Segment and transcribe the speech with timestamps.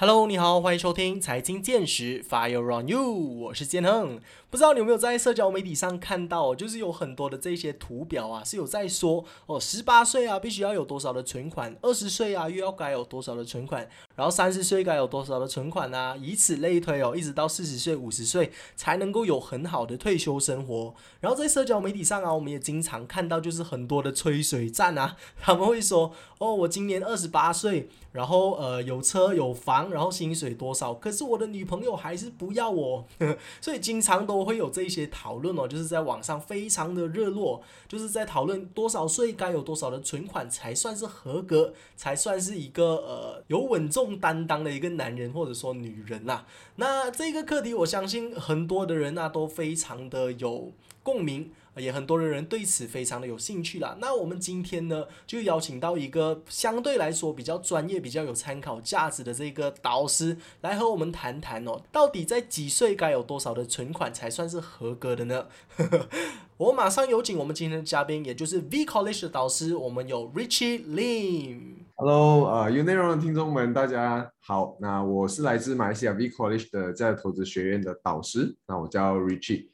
[0.00, 4.18] Hello，你好，欢迎收听财经见识，Fire on you，我是建亨。
[4.50, 13.84] 不知道你有没有在社交媒体上看到，就是有很多的这些图表啊，是有在说哦，十八岁啊，必须要有多少的存款；二十岁啊，又要该有多少的存款；
[14.16, 20.94] 然后三十岁该有多少的存款啊，以此类推哦，一直到四十岁、五十岁才能够有很好的退休生活。
[21.20, 29.90] 然后在社交媒体上啊，我们也经常看到，就是很多的吹水战啊， 他们会说哦，我今年二十八岁，然后呃，有车有房。
[29.90, 30.94] 然后薪水多少？
[30.94, 33.04] 可是我的女朋友还是不要我，
[33.60, 46.46] 所以经常都都会有这一些讨论哦，就是在网上非常的热络，就是在讨论多少岁该有多少的存款才算是合格，才算是一个呃有稳重担当的一个男人或者说女人呐。
[46.76, 51.52] 那这个课题，我相信很多的人啊都非常的有共鸣。
[51.76, 53.96] 也很多的人对此非常的有兴趣啦。
[54.00, 65.46] 那我们今天呢，就邀请到一个相对来说比较专业、比较有参考价值的这个导师，来和我们谈谈哦，到底在几岁该有多少的存款才算是合格的呢？
[66.58, 71.60] 我马上有请我们今天的嘉宾，也就是 V College 的导师，我们有 Richie Lim。
[71.94, 74.76] Hello，呃，有内容的听众们，大家好。
[74.78, 79.69] 那我是来自马来西亚 V College 的在投资学院的导师，那我叫 Richie。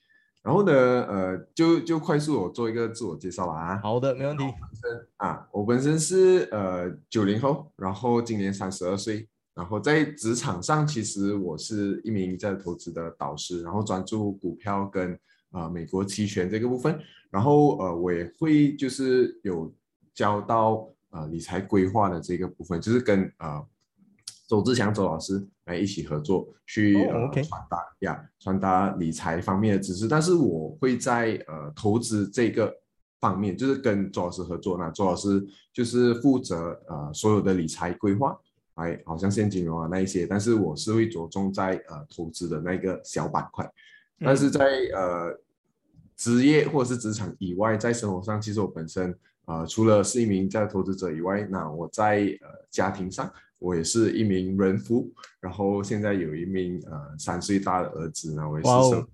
[0.46, 3.80] 然后呢，呃，就就快速我做一个自我介绍吧啊。
[3.82, 4.44] 好的，没问题。
[5.16, 15.18] 啊，我本身是呃九零后，然后今年三十二岁，然后在职场上其实我是一名在投资的导师，然后专注股票跟
[15.50, 16.96] 呃美国期权这个部分，
[17.28, 19.74] 然后呃我也会就是有
[20.14, 23.66] 教到呃理财规划的这个部分，就是跟呃。
[24.48, 30.08] 周志强周老师来一起合作去呃传达呀，传达理财方面的知识。
[30.08, 32.72] 但是我会在呃投资这个
[33.20, 34.78] 方面，就是跟周老师合作。
[34.78, 38.38] 那周老师就是负责呃所有的理财规划，
[38.74, 40.24] 哎，好像现金流啊那一些。
[40.24, 43.68] 但是我是会着重在呃投资的那个小板块。
[44.20, 44.64] 但是在
[44.94, 45.36] 呃
[46.16, 49.12] 职业或者是职场以外，在生活上，其实我本身
[49.46, 53.28] 呃除了是一名在投资者以外，那我在呃家庭上。
[53.58, 59.06] 我也是一名人夫，然后现在有一名呃三岁大的儿子呢，我也是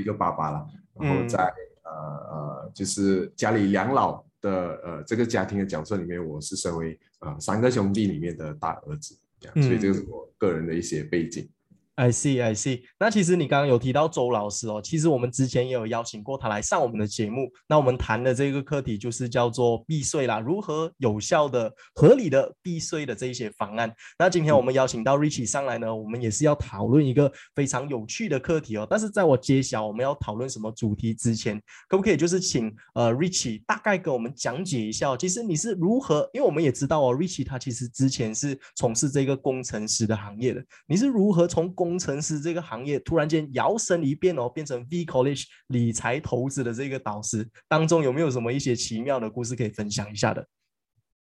[0.00, 0.66] 一个爸爸了。
[0.98, 1.44] 然后在
[1.84, 9.14] 呃呃就是家里养老的呃这个家庭的角色里面，我是身为呃三个兄弟里面的大儿子，
[9.54, 11.48] 所以这个是我个人的一些背景。
[11.94, 12.82] I see, I see。
[12.98, 17.50] 那其实你刚刚有提到周老师哦，其实我们之前也有邀请过他来上我们的节目。
[17.68, 23.94] 那我们谈的这个课题就是叫做避税啦，如何有效的、合理的避税的这一些方案。
[24.18, 28.86] 那今天我们邀请到 Richie 上来呢，我们也是要讨论一个非常有趣的课题哦。
[28.88, 36.28] 但是在我揭晓我们要讨论什么主题之前，可不可以就是请呃 Richie 大概给我们讲解一下，其实你是如何？
[36.32, 50.46] 因为我们也知道哦，Richie 他其实之前是从事这个工程师的行业的，你是如何从工程师这个行业突然间摇身一变哦，变成 V College 理财投资的这个导师当中，有没有什么一些奇妙的故事可以分享一下的？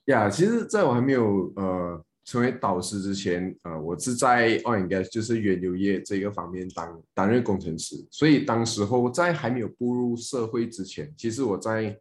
[0.06, 12.00] 呀，其实在我还没有呃成为导师之前，呃，我是在 oil and gas 就是原油业这个方面当担任工程师，所以当时候在还没有步入社会之前，其实我在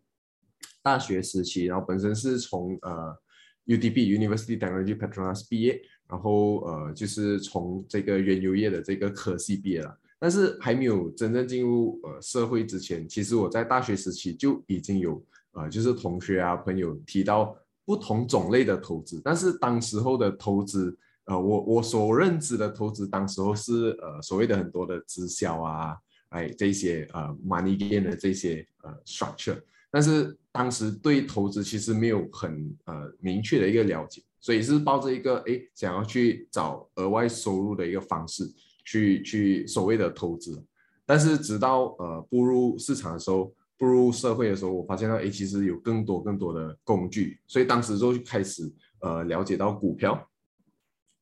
[0.82, 3.16] 大学时期，然后本身是从呃
[3.64, 5.80] UDP University Technology Petronas 毕业。
[6.12, 17.56] 然后呃，就是从这个原油业的这个科系毕业了，但是还没有真正进入呃社会之前，其实我在大学时期就已经有呃，就是同学啊朋友提到
[17.86, 25.96] 不同种类的投资，但是当时候的投资，呃，我我所认知的投资，当时候是呃所谓的很多的直销啊，
[26.28, 29.58] 哎这些呃 money game 的这些呃 structure，
[29.90, 34.22] 但是当时对投资其实没有很呃明确的一个了解。
[34.42, 38.44] 所以是抱着一个哎，想要去找额外收入的一个方式，
[38.84, 40.62] 去去所谓的投资。
[41.06, 47.40] 但是直到呃步入市场的时候，步入社会的时候，我发现到哎，其实有更多更多的工具。
[47.46, 48.68] 所以当时就开始
[49.00, 50.28] 呃了解到股票。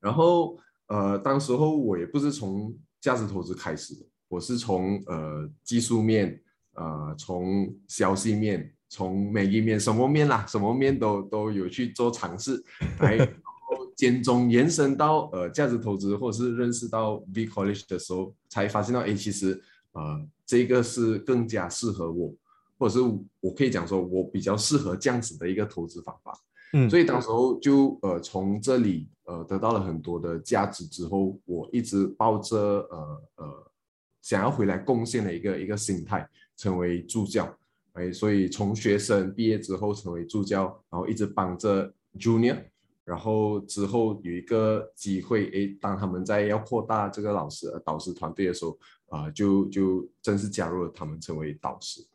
[0.00, 6.42] 然后呃，当时候我也不是从价值投资开始的，我是从呃技术面，
[6.72, 8.74] 呃从消息面。
[8.91, 12.63] 从每一面什么面啦，什么面都都有去做尝试，
[12.98, 13.28] 来然
[13.69, 22.34] 后间中延伸到呃价值投资，或者是认识到 V College 的时候，才发现到哎，其实呃这个是更加适合我，
[22.78, 23.01] 或者是
[23.39, 26.37] 我可以讲说我比较适合这样子的一个投资方法。
[26.72, 32.59] 嗯，所以当时候就呃从这里呃得到了很多的价值之后，我一直抱着
[32.91, 33.72] 呃呃
[34.21, 37.57] 想要回来贡献的一个一个心态，成为助教。
[37.95, 42.57] 哎，所以从学生毕业之后成为助教，然后一直帮着 junior，
[43.04, 48.78] 然后之后有一个机会，诶，当他们在要扩大这个老师导师团队的时候，
[49.09, 52.07] 啊，就就正式加入了他们成为导师。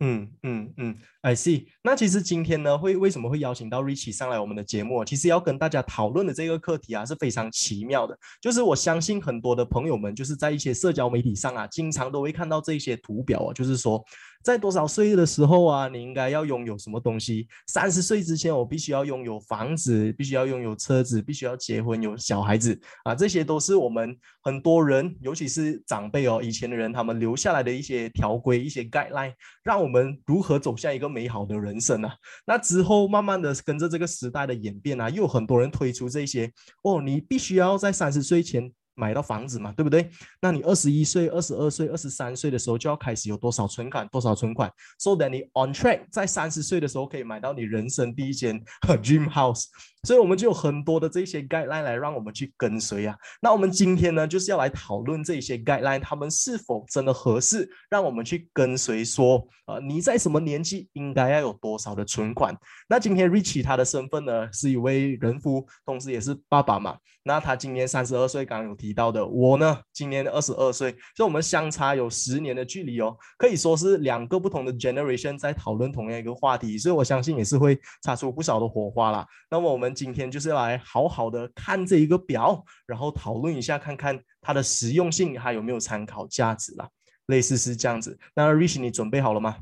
[0.00, 1.64] 嗯嗯嗯，I see。
[1.82, 5.02] 那其实今天呢，会为什么会邀请到 Richie 上来我们的节目？
[5.06, 8.14] 其实要跟大家讨论的这个课题啊，是非常奇妙的。
[8.42, 14.04] 就是我相信很多的朋友们，就是在一些社交媒体上啊，经常都会看到这些图表啊，就是说。
[14.42, 17.46] 在多少岁的时候啊，你应该要拥有什么东西？
[17.66, 32.14] 三十岁之前，我必须要拥有房子，必须要拥有车子，必须要结婚有小孩子啊，这些都是我们很多人，尤其是长辈哦，以前的人他们留下来的一些条规、一些 guideline，让我们如何走向一个美好的人生啊。
[32.46, 36.50] 那之后慢慢的跟着这个时代的演变啊，又有很多人推出这些
[36.82, 38.72] 哦，你必须要在三十岁前。
[39.00, 40.10] 买到房子嘛，对不对？
[40.40, 44.06] 那你二十一岁、二十二岁、二十三岁的时候就要开始有多少存款？
[44.08, 49.64] 多少存款？So that 你 on track 在三十岁的时候可以买到你人生第一间 dream house。
[50.02, 53.14] 所以我们就有很多的这些 guideline 来让我们去跟随啊。
[53.42, 59.04] 那我们今天呢，就是要来讨论这些 guideline，他们是否真的合适，让我们去跟随。
[59.04, 62.56] 说，呃，你在什么年纪应该要有多少的存款？
[62.88, 66.96] 那今天 Richie 他的身份呢，是一位人夫，同时也是爸爸嘛。
[67.22, 69.24] 那他今年三十二岁，刚刚有提到的。
[69.24, 76.78] 我呢，今年二十二岁，所以我们相差有十年的距离哦，可以说是两个不同的 generation 在讨论同样一个话题。
[76.78, 79.24] 所以我相信也是会擦出不少的火花啦。
[79.50, 79.90] 那么我们。
[80.00, 86.88] 今天就是来好好的看这一个表，然后讨论一下，看看它的实用性还有没有参考价值啦。
[87.26, 88.18] 类似是这样子。
[88.34, 89.58] 那 Rich，你准备好了吗？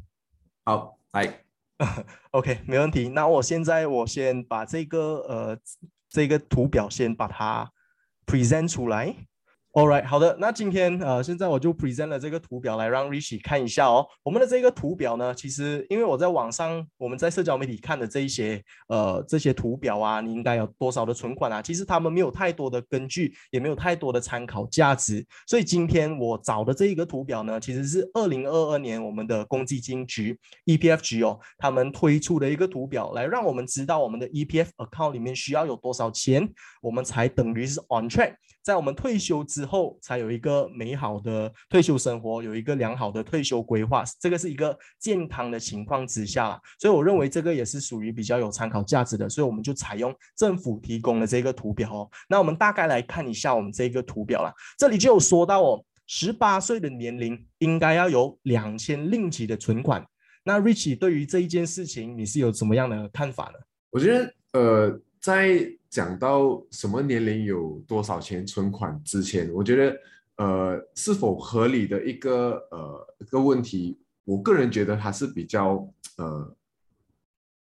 [0.65, 1.41] 好，来。
[2.31, 3.09] OK，没问题。
[3.09, 5.59] 那我现在我先把这个呃
[6.09, 7.69] 这个图表先把它
[8.29, 9.28] present 出来。
[9.79, 14.05] All right，好的，那今天呃，现在我就 present 了这个图表来让 Richie 看一下哦。
[14.25, 21.63] 我们的这个图表呢，其实因为我在网上，我们在社交媒体看的这一些呃这些图表啊，你应该有多少的存款啊？
[21.63, 25.25] 其实他们没有太多的根据，也没有太多的参考价值。
[25.47, 36.53] 所以今天我找的这一个图表呢，其实是二零二二年我们的公积金局 EPF 局哦，他们推出的一个图表，来让我们知道我们的 EPF account 里面需要有多少钱，
[36.83, 38.35] 我们才等于是 on track。
[38.69, 52.11] 在我们退休之后，才有一个美好的退休生活，有一个良好的退休规划，这个是一个健康的情况之下，所以我认为这个也是属于比较有参考价值的，所以我们就采用政府提供的这个图表哦。
[52.29, 60.05] 那我们大概来看一下我们这个图表了，这里就有说到哦，十八岁的年龄应该要有两千令吉的存款。
[60.45, 63.55] 那 Richie 对于这一件事情，你是有什么样的看法呢？
[63.89, 69.97] 我觉得，呃，在讲到什么年龄有多少钱存款之前，我觉得
[70.37, 75.89] 呃是否合理的一个呃一个问题，我个人觉得还是比较
[76.19, 76.57] 呃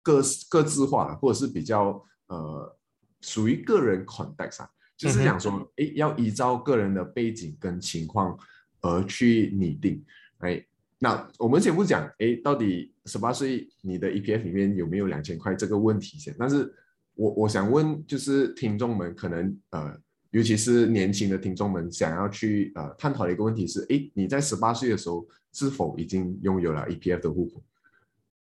[0.03, 2.77] 各各自化，或者是比较呃
[3.21, 8.39] 属于个人 context 上，就是讲说，哎，要依照个人的背景跟情况
[8.81, 10.03] 而去拟定。
[10.39, 10.65] 哎，
[10.99, 16.75] 那我们先不讲，哎，到底十八岁你的 EPF 里面有没有两千块这个问题先，但是。
[17.15, 19.97] 我我想问，就是听众们可能呃，
[20.31, 27.63] 尤其是年轻的听众们，想要去呃探讨的一个问题是：哎，你在十八岁的时候是否已经拥有了 EPF 的户口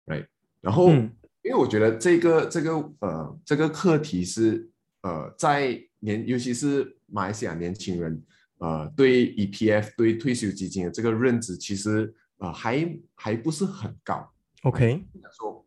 [0.06, 0.26] ？Right？
[0.60, 4.68] 然后，因为我觉得这个这个呃这个课题是
[5.02, 8.22] 呃在年，尤其是马来西亚年轻人
[8.58, 14.32] 呃对 EPF 对退休基金的这个认知，其实呃还还不是很高。
[14.62, 15.04] OK？
[15.36, 15.59] 说。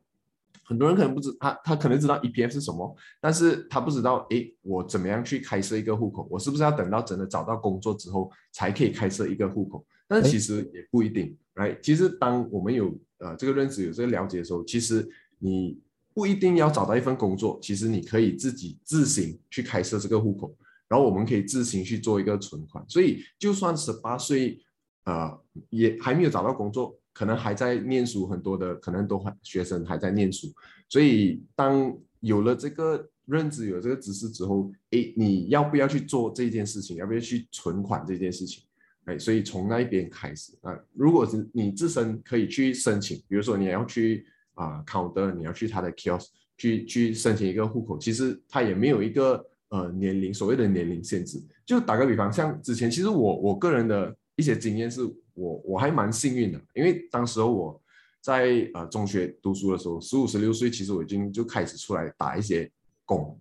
[0.65, 6.27] 很多人可能不知他，他可能知道 EPF 是什么，但是他不知道，诶，我怎么样去开设一个户口？
[6.29, 9.85] 我是不是要等到真的找到工作之后才可以开设一个户口？
[10.07, 11.79] 但是其实也不一定，right？
[11.81, 15.07] 其实当我们有呃这个认识、有这个了解的时候，其实
[15.39, 15.79] 你
[16.13, 20.55] 不一定要找到一份工作，其实你可以自己自行去开设这个户口，
[20.87, 22.83] 然后我们可以自行去做一个存款。
[22.87, 24.61] 所以就算十八岁，
[25.05, 25.39] 呃，
[25.69, 26.97] 也还没有找到工作。
[27.13, 30.47] 可能还在念书，很多的可能都还学生还在念书，
[30.89, 36.97] 所以当有了这个认知、有这个知识之后，哎，你要不要去做这件事情？
[36.97, 38.63] 要不要去存款这件事情？
[39.05, 46.27] 哎，所以从那一边开始啊，如果是你自身可以去申请，比如说你要去啊考的，你要去他的 kiosk
[46.57, 51.37] 去去申请一个户口，其实他也没有一个呃年龄所谓的年龄限制。
[51.65, 55.01] 就打个比方，像之前其实我我个人的一些经验是。
[55.35, 57.81] 我我还蛮幸运的，因为当时候我
[58.21, 62.71] 在呃中学读书的时候，十五十六岁，其实我已经就开始出来打一些
[63.03, 63.35] 工，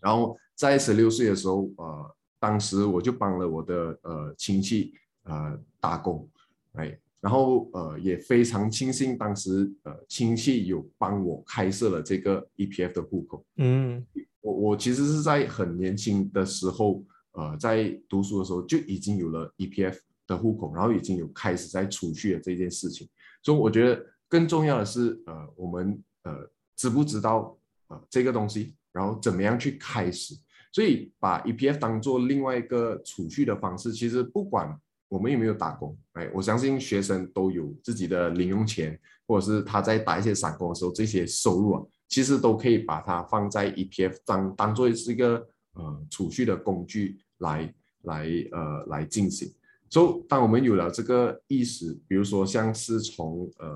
[0.00, 6.28] 然后在十六岁的时候，呃，当时我就帮了我的呃亲戚呃打工，
[6.72, 14.04] 哎，然后呃也非常庆幸当时呃亲戚有帮我开设了这个 EPF 的户口，嗯，
[14.40, 17.00] 我我其实是在很年轻的时候，
[17.30, 23.08] 呃，在读书的时候就已经有了 EPF 的户口，然后已经有开始在储蓄的这件事情。
[23.42, 27.56] 所以我觉得更重要的是，呃，我们呃知不知道
[27.88, 30.34] 呃这个东西，然后怎么样去开始。
[30.72, 34.74] 所以把 EPF 当做另外一个储蓄的方式，其实不管
[35.08, 47.74] 我们有没有打工，哎，我相信学生都有自己的零用钱，或者是他在打一些散工的时候，这些收入啊，其实都可以把它放在 EPF 当当做是一个呃储蓄的工具来
[48.04, 49.52] 来呃来进行。
[49.92, 53.68] 所以当我们有了这个意识，比如说像是从呃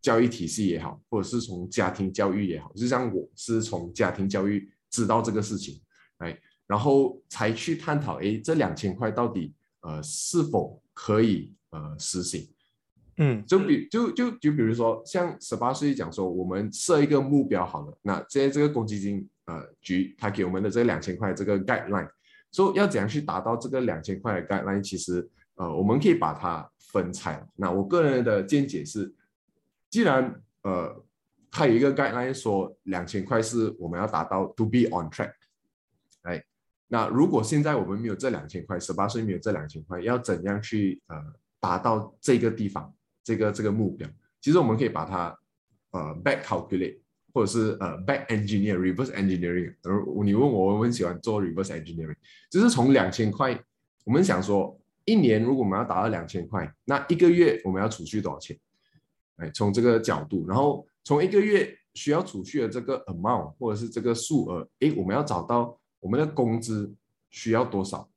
[0.00, 5.78] 教育体系也好，或者是从家庭教育也好，就像我是从家庭教育知道这个事情。
[6.20, 6.34] 哎，
[6.66, 12.48] 然后才去探讨，哎，这两千块到底呃是否可以呃实行？
[13.18, 22.08] 嗯，就比就就就比如说，像十八岁讲说，我们设一个目标好了，那现在这个公积金呃局他给我们的这两千块这个 guideline，
[22.52, 27.46] 说要怎样去达到这个两千块的 guideline，其实呃我们可以把它分拆。
[27.54, 29.12] 那我个人的见解是，
[29.90, 31.04] 既然呃
[31.50, 35.32] 他有一个 guideline 说两千块是我们要达到 to be on track。
[36.22, 36.42] 哎，
[36.88, 41.16] 那如果现在我们没有这两千块，十八岁没有这两千块，要怎样去呃
[41.60, 44.08] 达到这个地方这个这个目标？
[44.40, 45.36] 其实我们可以把它
[45.90, 47.00] 呃 back calculate，
[47.34, 49.74] 或者是呃 back engineer reverse engineering。
[49.82, 52.14] 而你问我，我很喜欢做 reverse engineering，
[52.50, 53.58] 就是从两千块，
[54.04, 54.77] 我们想说
[55.08, 58.58] 一年如果我们要达到两千块，那一个月我们要储蓄多少钱？
[59.36, 65.78] 哎，从这个角度，然后从一个月需要储蓄的这个 amount 或者是这个数额，哎，我们要找到。
[66.00, 66.94] 我们的工资
[67.28, 68.08] 需要多少，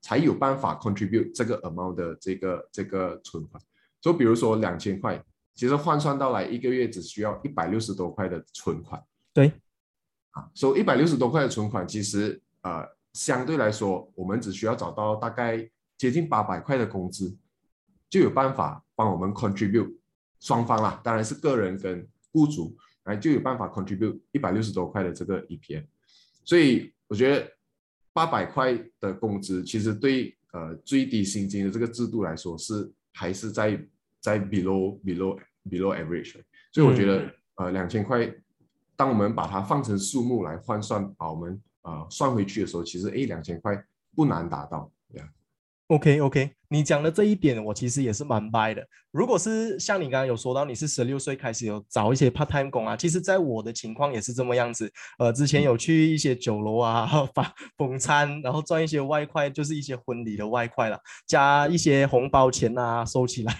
[0.00, 3.62] 才有办法 contribute 这个 amount 的这个这个存款？
[4.00, 5.22] 就比如说两千块，
[5.54, 9.00] 其实换算到来一个月只需要一百六十多块的存款。
[9.32, 9.52] 对，
[10.32, 15.58] 啊，所以一百六十多块的存款，其实呃相对来说，我们只需要找到大概
[15.98, 17.36] 接近八百块的工资，
[18.08, 19.94] 就有办法帮我们 contribute
[20.40, 22.74] 双方啦，当然是个人跟雇主，
[23.04, 25.84] 来就有办法 contribute 一百六十多块的这个 EPF，
[26.44, 26.94] 所以。
[27.10, 27.50] 我觉得
[28.12, 33.82] 八百块的工资，其实对呃最低薪金的这个制度来说，是还是在
[34.20, 36.34] 在 below below below average。
[36.70, 38.30] 所以我觉得呃两千块，
[38.94, 43.82] 当我们把它放成数目来换算，把我们呃算回去的时候，其实诶两千块
[44.14, 45.26] 不难达到呀。
[45.88, 46.50] OK OK。
[46.70, 48.86] 你讲的这一点，我其实也是蛮掰的。
[49.10, 54.92] 如果是像你刚刚有说到，你是十六岁开始有找一些 part time 工啊，其实在我的情况也是这么样子。
[55.18, 63.54] 呃，之前有去一些酒楼啊， 发捧餐，然后赚一些外快，就是一些婚礼的外快了，加一些红包钱啊，收起来，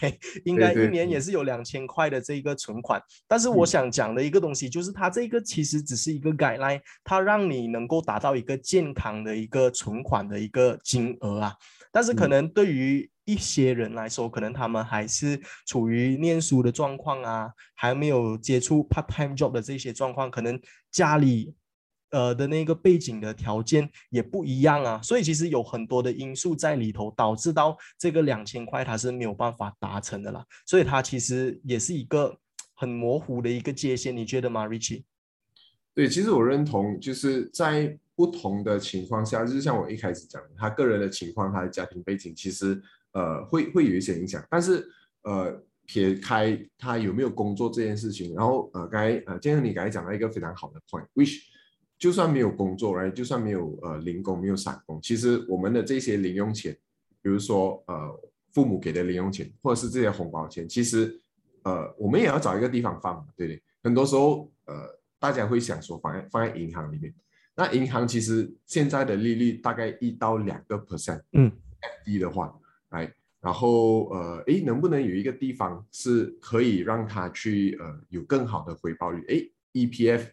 [0.45, 3.01] 应该一年也是有两千块的这个存款。
[3.27, 11.55] 但是我想讲的一个东西，就是它这个其实只是一个 guideline，它让你能够达到一个健康的一个存款的一个金额啊。
[11.99, 15.37] 但是可能对于一些人来说，可能他们还是
[15.67, 20.61] 处于念书的状况啊，还没有接触 part time job 的这些状况，可能
[20.93, 21.53] 家里
[22.11, 32.39] 呃的那个背景的条件也不一样啊，所以其实有很多的因素在里头，导致到这个两千块它是没有办法达成的啦，所以它其实也是一个
[32.75, 35.03] 很模糊的一个界限，你觉得吗，Richie？
[35.97, 37.99] 对，其实我认同，就是在。
[38.19, 42.83] 不同的情况下，就是像我一开始讲的，他个人的情况，他的家庭背景，其实
[43.13, 44.45] 呃会会有一些影响。
[44.51, 44.85] 但是
[45.23, 45.57] 呃
[45.87, 51.37] 撇开他有没有工作这件事情，然后呃刚才呃建成你刚才讲到一个非常好的 point，which
[51.97, 56.77] 就算没有工作然后就算没有呃零工没有散工，其实我们的这些零用钱，
[57.23, 58.21] 比如说呃
[58.53, 61.17] 父母给的零用钱，或者是这些红包钱，其实
[61.63, 63.63] 呃我们也要找一个地方放，对不对？
[63.85, 64.75] 很多时候呃
[65.21, 67.15] 大家会想说放在放在银行里面。
[67.59, 71.51] 那银行其实现在的利率大概一到两个 percent，嗯，
[72.05, 72.57] 低的话，
[72.91, 79.25] 哎，然后呃，哎，能不能有一个地方是可以让它去呃有更好的回报率？
[79.27, 80.29] 哎，EPF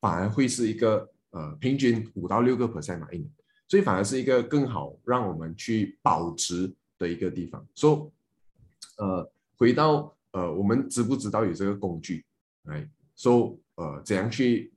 [0.00, 3.30] 反而会是一个呃平均五到六个 percent 嘛一年，
[3.68, 7.64] 所以反而是一个更好让我们去保值的一个地方。
[7.76, 8.12] 说，
[8.98, 12.24] 呃，回到呃，我们知不知道有这个工具？
[12.64, 14.73] 哎，说呃，怎样去？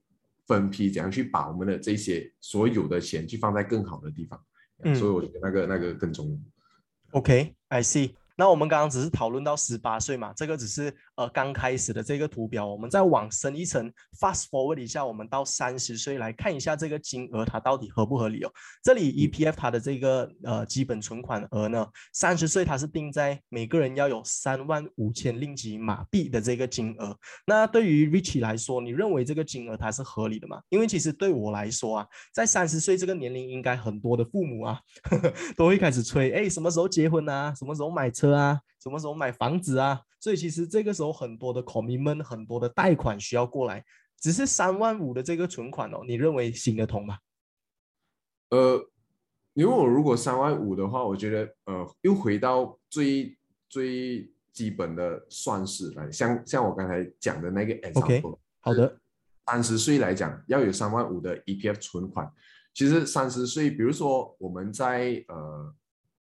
[0.47, 4.41] 分批怎样去把我们的这些所有的钱去放在更好的地方，
[4.83, 7.19] 嗯，所以我觉得那个那个更重要。
[7.19, 8.13] OK，I see。
[8.35, 18.51] 那我们刚刚只是讨论到十八岁嘛，这个只是呃刚开始的这个图表，我们再往深一层，fast forward 一下，我们到三十岁来看一下这个金额它到底合不合理哦。
[18.83, 27.17] 这里 EPF 它的这个呃基本存款额呢，三十岁它是定在每个人要有三万五千令吉马币的这个金额。
[27.45, 30.61] 那对于 Richie 来说，你认为这个金额它是合理的吗？
[30.69, 34.79] 因为其实对我来说啊，在三十岁这个年龄，应该很多的父母啊
[35.57, 37.51] 都会开始催，哎，什么时候结婚啊？
[37.55, 38.59] 什么时候买车啊？
[38.81, 40.01] 什么时候买房子啊？
[40.19, 43.83] 所以其实这个时候很多的 commitment，很多的贷款需要过来。
[44.19, 47.19] 只是三万五的这个存款哦，你认为行得通吗？
[48.49, 48.89] 呃，
[49.53, 53.37] 因为我如果三万五的话，我觉得呃，又回到最
[53.69, 58.99] 最基本的算式来，像像我刚才讲的那个 example，好的，
[59.45, 62.27] 三十岁来讲要有三万五的 EPF 存款。
[62.73, 65.75] 其实三十岁，比如说我们在呃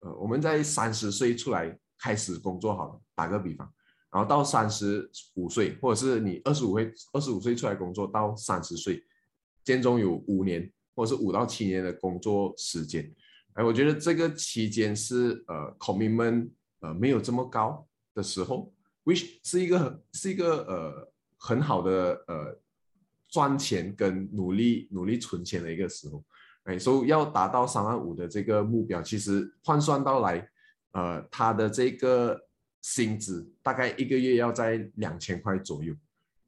[0.00, 3.72] 呃，我们在三十岁出来开始工作好了，打个比方，
[4.10, 9.02] 然后到三十五岁，或者是你二十五岁二十五岁出来工作到三十岁，
[9.62, 10.68] 间中有五年。
[10.94, 13.10] 或者是五到七年的工作时间，
[13.54, 18.70] 哎，我觉得这个期间是呃，commitment 呃没有这么高的时候
[19.02, 22.60] ，which 是一个是一个呃很好的呃
[23.26, 26.22] 赚钱跟努力努力存钱的一个时候，
[26.64, 30.46] 哎，所以要达到三万五的这个目标，其实换算到来，
[30.92, 32.40] 呃，他的这个
[32.80, 35.94] 薪资大概一个月要在两千块左右，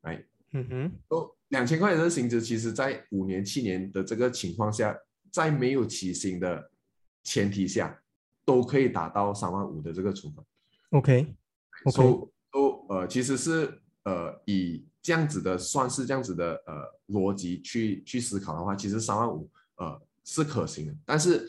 [0.02, 1.34] 哎，嗯哼，都。
[1.48, 4.96] 两千块的薪资，其实在五年、七年的这个情况下，
[5.30, 6.68] 在没有起薪的
[7.22, 8.02] 前提下，
[8.44, 10.44] 都可以达到三万五的这个存款。
[10.90, 16.74] OK，OK，都呃，其实是呃，以这样子的算是这样子的呃
[17.08, 20.96] 逻辑去去思考的话，其实三万五呃是可行的。
[21.04, 21.46] 但是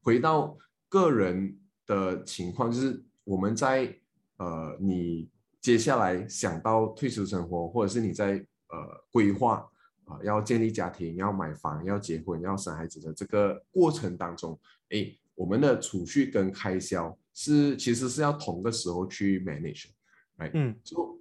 [0.00, 0.56] 回到
[0.88, 1.54] 个人
[1.86, 3.94] 的情况，就是我们在
[4.36, 5.28] 呃你
[5.60, 9.64] 接下来想到退休生活，或者是你在呃，规划
[10.04, 19.86] 啊，要建立家庭，要买房，要结婚，要生孩子的这个过程当中，哎，我们的储蓄跟开销是其实是要同个时候去 manage，
[20.38, 21.20] 哎，嗯，就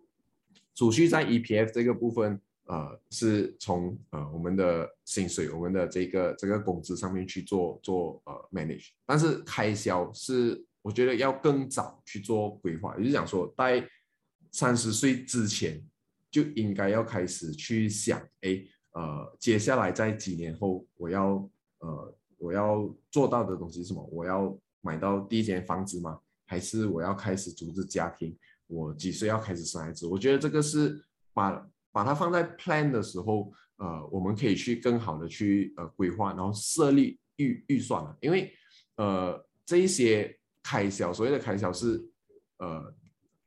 [0.73, 13.87] 储蓄在 EPF 这个部分，呃，是从呃我们的薪水，我们的这个这个工资上面去做做呃 manage，但是开销是我觉得要更早去做规划，也就是讲说在
[14.51, 15.83] 三十岁之前。
[16.33, 18.59] 就应该要开始去想，哎，
[18.93, 21.47] 呃，接下来在几年后，我要，
[21.77, 24.03] 呃，我要做到的东西是什么？
[24.11, 26.19] 我要买到第一间房子吗？
[26.47, 28.35] 还是我要开始组织家庭？
[28.65, 30.07] 我几岁要开始生孩子？
[30.07, 30.99] 我觉得这个是
[31.35, 38.17] 把把它放在 plan 的时候，呃，我们可以去更好的去呃规划，然后设立预预算了。
[38.19, 38.51] 因为，
[38.97, 42.03] 呃，这一些开销，所谓的开销是，
[42.57, 42.93] 呃，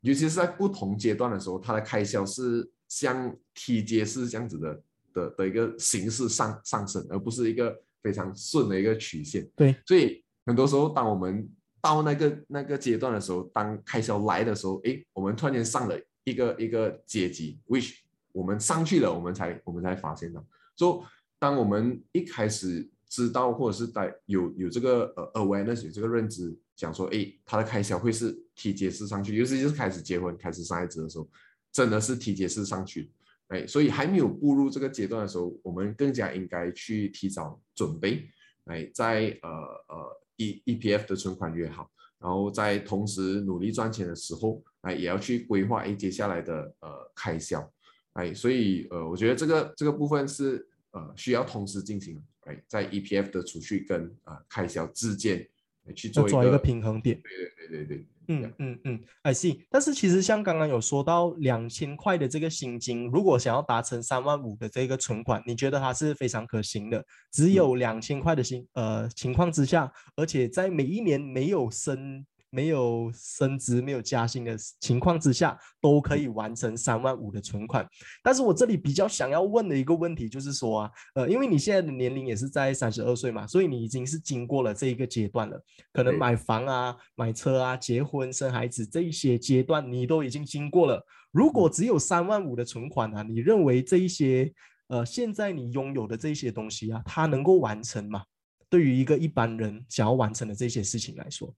[0.00, 2.66] 尤其是在不同阶段的时候，它的开销是。
[2.88, 4.82] 像 T 阶是这样子的
[5.12, 9.44] 的的一个形式上上升，而不是一个非常顺的一个曲线。
[9.56, 17.96] 对，所以很多时候，当我们到那个那个阶段的时候，当开销来的时候，诶，我们突然间上了一个一个阶级，which
[18.36, 20.44] 我们上去了，我们才我们才发现到，
[20.76, 21.04] 说
[21.38, 31.28] 当我们一开始知道或者是在有有这个呃 awareness 有这个认知，讲说，哎，他的开销会是体阶式上去，尤其是开始结婚、开始生孩子的时候。
[31.72, 33.12] 真的是提阶式上去，
[33.48, 38.26] 哎，所以还没有步入这个阶段的时候，我们更加应该去提早准备，
[38.64, 47.70] 哎，在呃呃 E E P F 的存款越好，然后在同时努力赚钱的时候，哎，也要去规划哎接下来的呃开销，
[48.16, 55.46] 哎，所以呃，我觉得这个这个部分是呃需要同时进行，哎，在 E P F 的储蓄跟呃开销之间
[55.94, 58.06] 去做一个平衡点，对对对对对。
[58.28, 59.66] 嗯嗯嗯，I see。
[59.70, 67.04] 但是其实像刚刚有说到两千块的这个薪金，如果想要达成三万五的这个存款，你觉得它是非常可行的？
[67.30, 72.24] 只有两千块的薪呃情况之下，而且在每一年没有升。
[72.50, 77.86] 没有升职、没有加薪的情况之下，都可以完成三万五的存款。
[78.22, 91.04] 但是我这里比较想要问的一个问题就是说啊，呃，因为你现在的年龄也是在三十二岁嘛，所以你已经是经过了这一个阶段了，可能买房啊、买车啊、结婚、生孩子这一些阶段，你都已经经过了。
[91.32, 94.50] 如果只有三万五的存款啊，你认为这一些
[94.88, 98.22] 呃，现在你拥有的这些东西啊，它能够完成吗？
[98.70, 101.52] 对于一个一般人想要完成的这些事情来说？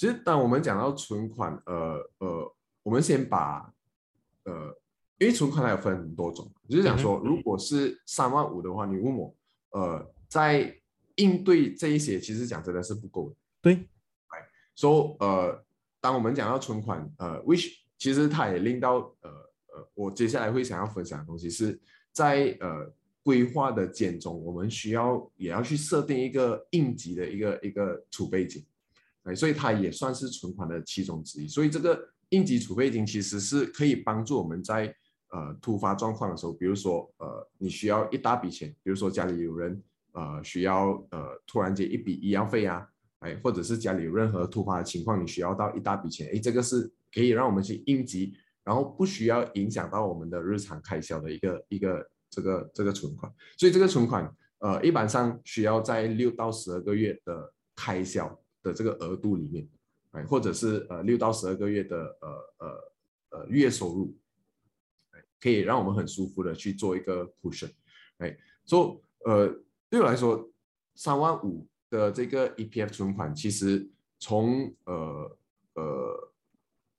[0.00, 3.70] 其实，当我们讲到存款，呃呃，我们先把，
[4.44, 4.74] 呃，
[5.18, 9.34] 因为存款它有分很多种，就是讲说，如果是三万五的话，你问我，
[9.72, 10.74] 呃，在
[11.16, 13.36] 应对这一些，其实讲真的是不够的。
[13.60, 13.74] 对，
[14.28, 14.38] 哎，
[14.74, 15.62] 说呃，
[16.00, 19.30] 当我们讲到存款，呃，which 其实它也令到呃
[19.66, 21.78] 呃，我接下来会想要分享的东西是
[22.10, 22.90] 在呃
[23.22, 28.64] 规划的间中，我们需要也要去设定一个应急的一个一个储备金，
[29.34, 31.48] 所以它也算是存款的其中之一。
[31.48, 34.86] 所以这个应急储备金其实是可以帮助我们在
[35.30, 42.86] 呃突发状况的时候，比如说呃你需要一大笔钱，比如说家里有人呃需要呃突然间一笔医药费啊。
[43.20, 48.32] 哎，或者是家里有任何突发的情况，你需要到一大笔钱，哎，这个是可以让我们去应急，
[48.64, 53.30] 然后不需要影响到我们的日常开销的一个一个这个这个存款。
[53.58, 58.26] 所以这个存款，呃，一般上需要在六到十二个月的开销
[58.62, 59.68] 的这个额度里面，
[60.12, 64.16] 哎，或者是呃六到十二个月的呃呃呃月收入，
[65.10, 67.70] 哎，可以让我们很舒服的去做一个 cushion，
[68.18, 69.48] 哎，说呃
[69.88, 70.50] 对我来说
[70.94, 71.66] 三万五。
[71.90, 73.84] 的这个 EPF 存款，其实
[74.20, 75.38] 从呃
[75.74, 76.32] 呃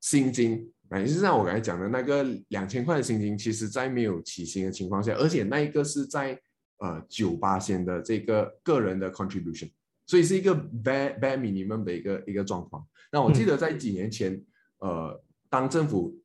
[0.01, 6.37] 薪金，哎，就是像我刚才讲的那个两千块的薪金，其实在没有起薪的情况下，而且那一个是在
[6.79, 9.71] 呃九八线的这个个人的 contribution，
[10.05, 12.85] 所以是一个 bare bare minimum 的一个一个状况。
[13.11, 14.43] 那我记得在几年前，
[14.79, 16.17] 呃，当政府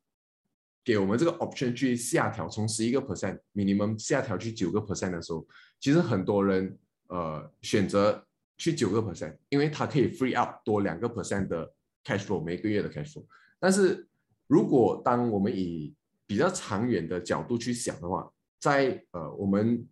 [0.84, 5.46] 给我们这个 option 去下调，从十一个 percent minimum 下调去九个 percent 的时候，
[5.80, 8.22] 其实很多人呃选择。
[8.58, 11.70] 去九个 percent，因为它可以 free up 多两个 percent 的
[12.02, 13.22] cash flow，每个月的 cash flow。
[13.60, 14.08] 但是
[14.46, 15.94] 如果当我们以
[16.26, 19.86] 比较长远的角度去想的话，在呃我们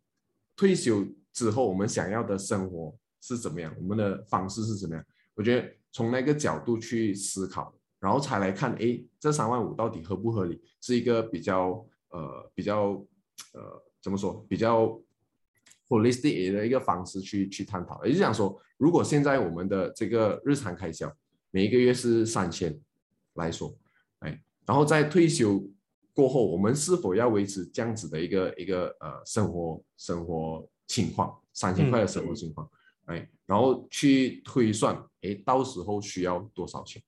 [0.57, 5.05] 退休之后，我们想要的生活是怎么样，我们的方式是怎么样？
[5.35, 13.03] 我觉得从那个角度去思考，然后才来看，哎，这三万五到底合不合理，是一个比较呃比较
[13.53, 15.01] 呃怎么说比较。
[15.87, 21.15] holistic 的一个方式去去探讨，也就是讲说，如果现在我们的这个日常开销
[21.51, 22.75] 每一个月是三千
[23.35, 23.77] 来说，
[24.21, 25.63] 哎，然后在退休
[26.15, 32.69] 过后，我们是否要维持这样子的一个一个呃生活生活情况，三千块的生活情况，
[33.07, 37.03] 哎，然后去推算，哎，到时候需要多少钱，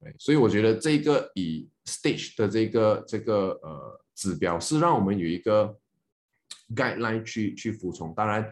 [0.00, 5.78] 哎，所以我觉得这个以 stage 的这个这个呃指标是让我们有一个。
[6.74, 8.50] guideline 去去服从，当然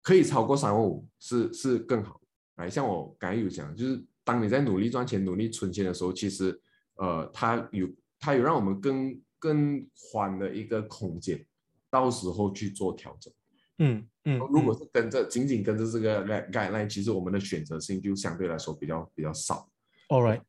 [0.00, 2.18] 可以超过三万五是是更好。
[2.56, 6.58] 哎，像我刚才有讲，就是当你在努力赚钱、努力存钱的时候，其实
[6.94, 7.86] 呃，它有
[8.18, 11.44] 它有让我们更更宽的一个空间，
[11.90, 13.30] 到时候去做调整。
[13.84, 19.68] 嗯嗯，如果是跟着仅仅跟着这个 guideline，其实我们的选择性就相对来说比较比较少。
[20.08, 20.40] All right。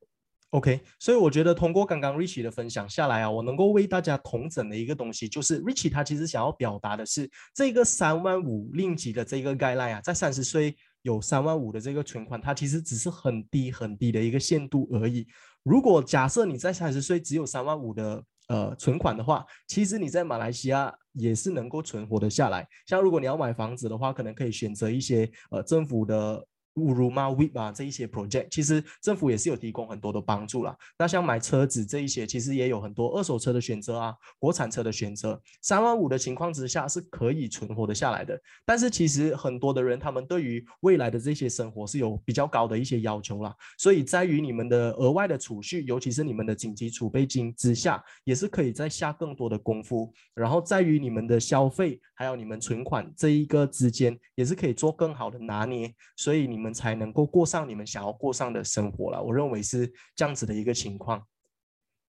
[0.51, 15.27] OK，所以我觉得通过刚刚 Richie 的分享下来啊，我能够为大家统整的一个东西，就是 Richie 他其实想要表达的是，这个三万五令吉的这个 guideline 啊，在三十岁有三万五的这个存款，它其实只是很低很低的一个限度而已。
[15.63, 22.67] 如果假设你在三十岁只有三万五的呃存款的话，其实你在马来西亚也是能够存活的下来。
[22.85, 26.45] 像如果你要买房子的话，可能可以选择一些呃政府的。
[26.75, 30.75] 五如嘛、WIP 啊这一些 project，其实政府也是有提供很多的帮助啦。
[30.97, 35.39] 那像买车子这一些，其实也有很多二手车的选择啊，国产车的选择。
[35.61, 38.41] 三万五的情况之下是可以存活的下来的。
[38.65, 43.55] 但是其实很多的人，他们对于未来的这些生活是有比较高的一些要求啦。
[43.77, 50.11] 所以在于你们的额外的储蓄，尤其是你们的紧急储备金之下，也是可以再下更多的功夫。
[50.33, 55.93] 然后在于你们的消费，还有你们存款这一个之间，也是可以做更好的拿捏。
[56.17, 56.62] 所以你。
[56.63, 59.21] 们才能够过上你们想要过上的生活了。
[59.21, 61.21] 我认为是这样子的一个情况。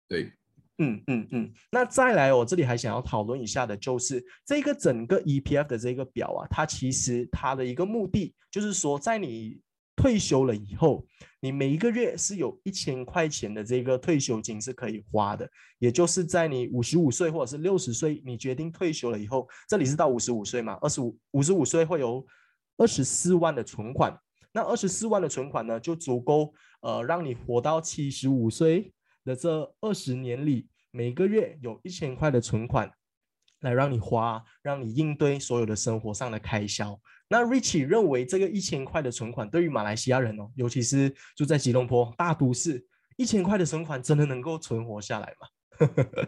[0.08, 0.32] 对，
[0.78, 1.54] 嗯嗯嗯。
[1.72, 9.60] 那再来，我这里还想要讨论一下的，就是这个整个 EPF 的这个表啊，它其实它的一个目的，就是说在你
[9.96, 11.06] 退休了以后，
[11.40, 15.50] 你每一个月是有一千块钱的这个退休金是可以花的。
[15.80, 20.78] 也就是在你五十五岁或者是六十岁，你决定退休了以后，这里是到五十五岁嘛？
[20.82, 22.26] 二十五五十五岁会有
[22.78, 24.18] 二十四万的存款。
[24.54, 28.94] 那二十四万的存款呢，就足够呃让你活到七十五岁
[29.26, 32.90] 的这二十年里，每个月有一千块的存款
[33.62, 37.00] 来让你花，让你应对所有的生活上的开销。
[37.28, 42.86] 那 Richie 认为这个一千块的存款对于马来西亚人哦，尤其是住在吉隆坡大都市，
[43.18, 45.48] 一千块的存款真的能够存活下来吗？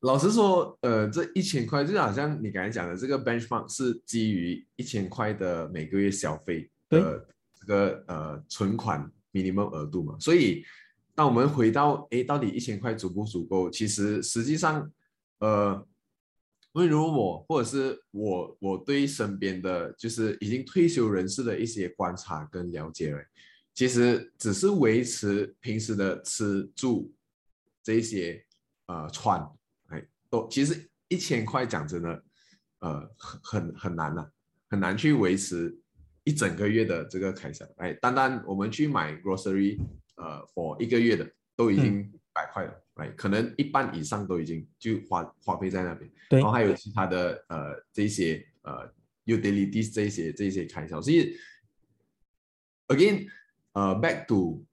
[0.00, 6.70] 老实说，呃，这一千块就好像你刚才讲的，这个 benchmark 是基于一千块的每个月消费。
[6.88, 10.64] 的这个呃存款 minimum 额度嘛，所以
[11.14, 13.70] 当我们回到哎，到底一千块足不足够？
[13.70, 14.90] 其实实际上，
[15.38, 15.86] 呃，
[16.74, 23.14] 例如我或者是我我对身边的就是已经退休人士的一些观察跟了解，
[23.72, 27.12] 其实只是维持平时的吃住
[27.82, 28.44] 这些
[28.86, 29.40] 呃穿，
[29.86, 32.24] 哎，都其实一千块讲真的，
[32.80, 34.28] 呃，很很很难呐、
[34.68, 35.76] 很难去维持
[36.24, 37.64] 一整个月的这个开销。
[37.76, 39.78] 哎，单单我们去买 grocery，
[40.16, 46.10] 呃，for 一个月的都已经百块了，哎，可能一半以上都已经就花花费在那边。
[46.30, 48.90] 对然后还有其他的呃这些呃
[49.26, 51.36] utilities 这些这些开销，所以
[52.88, 53.26] again
[53.72, 54.64] 呃 back to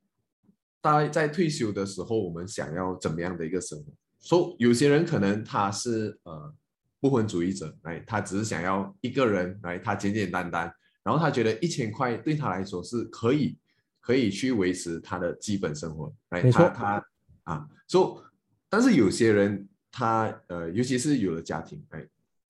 [0.81, 3.93] 大概在退休的时候，我们想要怎么样的一个生活？
[4.19, 6.53] 所、以有些人可能他是呃
[6.99, 13.57] 不婚主义者，哎，他只是想要一个人，哎，他简简单单，然后他觉得一千块对他来说是可以
[13.99, 16.69] 可以去维持他的基本生活，哎，没错。
[16.69, 17.05] 他他
[17.43, 18.31] 啊，所、以
[18.69, 22.07] 但是有些人他呃，尤其是有了家庭，哎，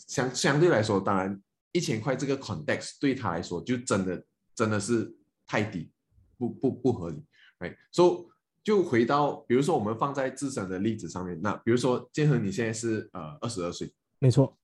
[0.07, 5.13] 相相对来说，当然一千块这个 context 对他来说就真的真的是
[5.47, 5.89] 太低，
[6.37, 7.23] 不不不合理，
[7.59, 8.31] 哎，所、以
[8.63, 14.55] 就回到比如说我们放在自身的例子上面，那比如说建恒你现在是呃二十二岁，没错，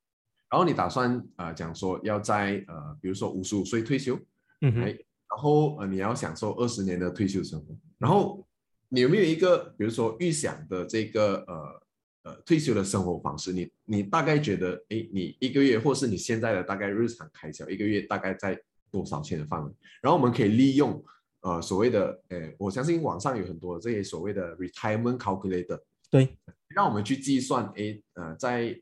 [0.50, 4.18] 然后你打算呃讲说要在呃比如说五十五岁退休，
[4.62, 8.46] 嗯哼，哎，然后呃你要享受二十年的退休生活，然后
[8.90, 11.82] 你有没有一个比如说预想的这个呃
[12.24, 13.52] 呃退休的生活方式？
[13.52, 18.58] 你你大概觉得，哎，你一个月或是你现在的大概日常开销，一个月大概在
[18.90, 19.72] 多少钱的范围？
[20.02, 21.04] 然后我们可以利用
[21.42, 25.80] 呃所谓的，呃，我相信网上有很多这些所谓的 retirement calculator，
[26.10, 26.38] 对，
[26.70, 28.80] 让我们去计算，哎，呃，在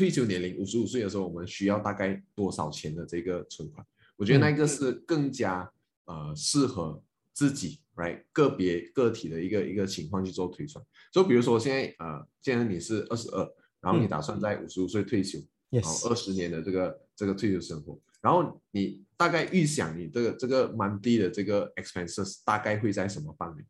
[0.00, 3.86] 退休年龄五十五岁的时候，我们需要大概多少钱的这个存款？
[4.16, 5.70] 我觉得那个是更加
[6.06, 10.82] 呃适合自己，right 个别个体的一个一个情况去做推算。
[11.12, 13.46] 就比如说现在呃，既然你是二十二，
[13.82, 23.62] 然后你嗯打算在五十五岁退休，然后 yes，二十年的这个这个退休生活，然后你大概预想你这个这个 monthly 的这个 expenses 大概会在什么范围？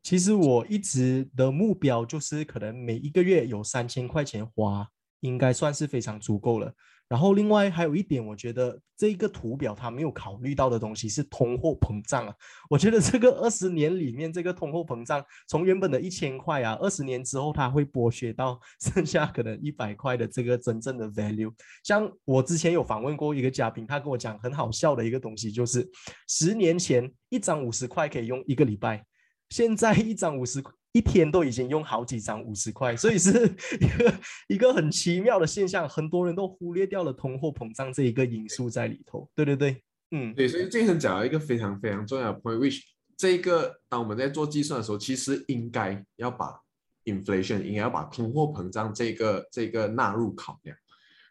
[0.00, 4.88] 其实我一直的目标就是可能每一个月有三千块钱花，
[5.22, 6.72] 应该算是非常足够了。
[7.08, 12.34] 然后另外还有一点，我觉得这个图表它没有考虑到的东西是通货膨胀啊。
[12.70, 21.52] 我觉得这个二十年里面，这个通货膨胀从原本的一千块啊，二十年之后它会剥削到 剩下可能一百块的这个真正的 value。
[21.84, 25.86] 像我之前有访问过一个嘉宾，他跟我讲很好笑的一个东西，就是
[26.28, 29.04] 十年前一张五十块可以用一个礼拜，
[29.50, 33.46] 现在一张五十一天都已经用好几张五十块，所以是
[33.80, 34.14] 一个
[34.48, 39.26] 一个很奇妙的现象，很多人都忽略掉了通货膨胀这一个因素在里头。
[39.34, 42.80] 对对对，嗯，对，所以建恒讲了一个非常非常重要的 point，which
[43.16, 46.60] 这一个当我们在做计算的时候，其实应该要把
[47.04, 50.76] inflation 应该要把通货膨胀这个这个纳入考量。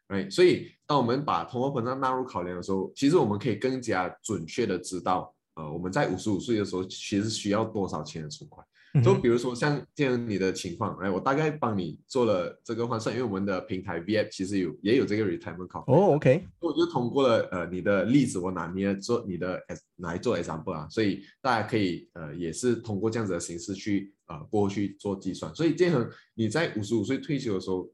[0.08, 8.65] 哎所以当我们把通货膨胀纳入考量的时候，其实我们可以更加准确的知道，呃，我们在五十五岁的时候其实需要多少钱的存款。
[8.93, 19.62] 嗯就比如说像这样你的情况，哎，我大概帮你做了这个换算，因为我们的平台 VF 其实有也有这个 retirement calculator 哦，OK，我就通过了呃你的例子，我拿捏做你的
[19.97, 25.56] 来做 example 啊，所以大家可以呃也是通过这样子的形式去呃过去做计算。
[25.56, 27.89] 所以建恒你在五十五岁退休的时候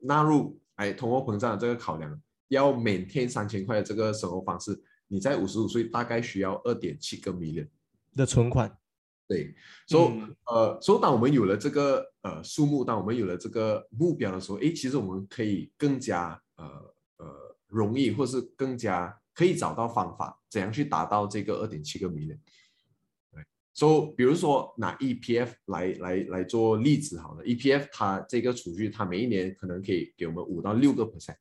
[0.00, 7.68] 纳入哎通货膨胀的这个考量，要每天三千块的这个生活方式，你在五十五岁大概需要二点七个 million。
[8.16, 8.76] 的存款，
[9.26, 9.54] 对，
[9.86, 22.38] 所以、嗯呃，所以当我们有了这个呃数目，当我们有了这个目标的时候，诶，其实我们可以更加呃呃容易，或是更加可以找到方法，怎样去达到这个二点七个 million。
[23.32, 31.36] 对，所以比如说拿 EPF 来来来做例子好了，EPF 它这个储蓄，它每一年可能可以给我们五到六个 percent，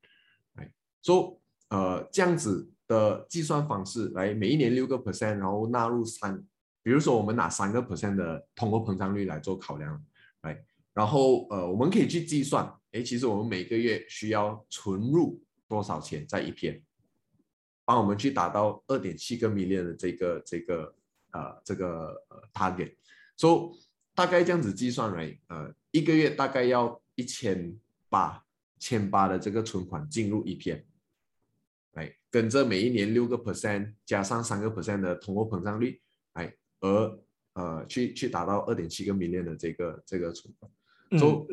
[0.56, 6.42] 哎，所以呃这样子的计算方式，来每一年六个 percent，然后纳入三。
[6.84, 10.06] 比如说，我们拿三个 percent 的通货膨胀率来做考量，
[10.42, 10.62] 来，
[10.94, 16.84] 然后呃，我们可以去计算，诶，其实我们每个月需要存入多少钱在一天
[17.86, 20.96] 帮我们去达到二点七个 million 的这个这个
[21.32, 22.94] 呃这个呃 target，
[23.38, 28.44] 所、以大概这样子计算来，呃，一个月大概要一千八
[28.78, 30.86] 千八的这个存款进入一天，
[31.94, 36.02] 哎，跟着每一年六个 percent 加上三个 percent 的通货膨胀率。
[36.84, 37.20] 哎，而
[37.54, 40.72] 呃去去达到二点七个 million 的这个这个存款，
[41.12, 41.20] 嗯。
[41.20, 41.48] So,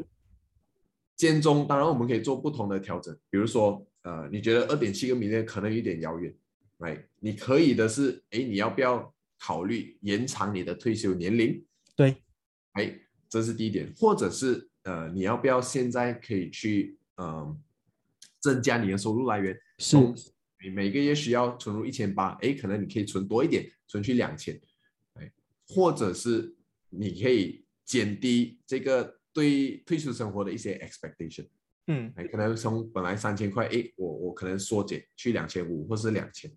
[1.16, 6.35] 间中当然我们可以做不同的调整，比如说呃你觉得二点七个 million 可能有点遥远，
[6.79, 11.62] 哎，你可以的是，哎你要不要考虑延长你的退休年龄？
[11.95, 12.16] 对，
[12.73, 17.57] 哎，这是第一点，或者是呃你要不要现在可以去嗯、呃
[18.40, 19.55] 增加你的收入来源？
[19.77, 19.97] 是。
[19.97, 20.14] 从
[20.62, 24.61] 你每个月需要存入一千八，哎，可能你可以存多一点，存去两千，哎，
[25.73, 26.53] 或者是
[26.89, 31.47] 你可以减低这个对退休生活的一些 expectation，
[31.87, 32.13] 嗯。
[32.17, 36.51] 哎，可能从本来三千块，哎，我我可能缩减去两千五或是两千，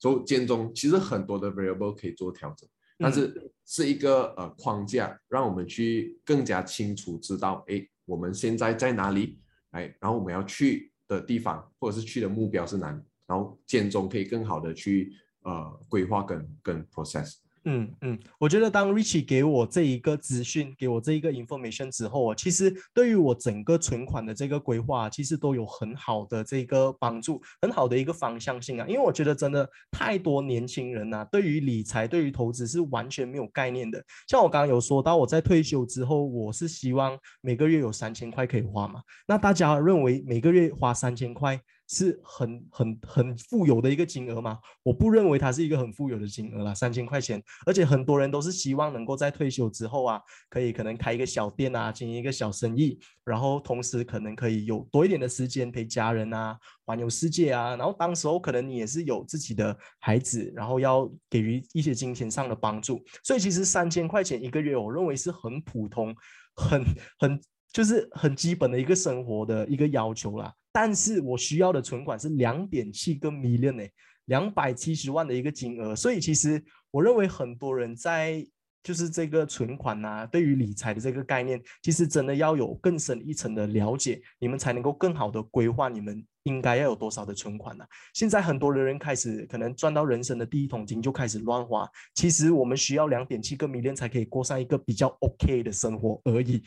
[0.00, 9.38] 所以间中其实很多的 variable 可以做调整，但是是一个呃框架，让我们去更加清楚知道，哎，我们现在在哪里，
[9.70, 17.36] 哎，然后我们要去的地方或者是去的目标是哪里，然后间中可以更好的去呃规划跟跟 process。
[17.64, 28.86] 嗯嗯，我觉得当 Richie 给我这一个资讯，给我这一个 information 之后啊，其实对于我整个存款的这个规划，其实都有很好的这个帮助，很好的一个方向性啊。
[28.88, 34.02] 因为我觉得真的太多年轻人呐、对于理财、对于投资是完全没有概念的。
[34.28, 39.00] 像我刚刚有说到，我在退休之后，我是希望每个月有三千块可以花嘛。
[39.26, 44.58] 那大家认为每个月花三千块是很很很富有的一个金额吗？
[44.82, 47.42] 我不认为它是一个很富有的金额啦，三千块钱。
[47.64, 50.20] 而且很多人都是希望能够在退休之后啊，
[50.50, 57.74] 可以可能开一个小店啊，经营一个小生意，然后同时可能可以有多一点的时间陪家人啊，环游世界啊。
[57.76, 63.02] 然后当时候可能你也是有自己的孩子，然后要给予一些金钱上的帮助。
[63.24, 66.14] 所以其实三千块钱一个月，我认为是很普通、
[66.54, 66.84] 很
[67.18, 67.40] 很
[67.72, 70.52] 就是很基本的一个生活的一个要求啦。
[70.80, 73.82] 但是我需要的存款是两点七个 million 呢、
[74.26, 78.46] 两百七十万的一个金额，所以其实我认为很多人在
[78.88, 96.62] 就是这个存款呐、对于理财的这个概念，其实真的要有更深一层的了解，你们才能够更好的规划你们应该要有多少的存款呐、现在很多的人开始可能赚到人生的第一桶金就开始乱花，其实我们需要两点七个 million 才可以过上一个比较 OK 的生活而已。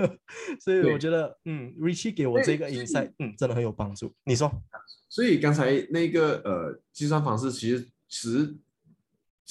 [0.60, 4.12] 所以我对觉得，嗯，Richie 给我这个 insight，嗯，真的很有帮助。
[4.26, 4.52] 你说？
[5.08, 8.54] 所以刚才那个呃计算方式其实只是